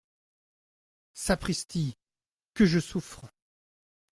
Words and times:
Sapristi! 1.13 1.95
que 2.55 2.65
je 2.65 2.79
souffre! 2.79 3.27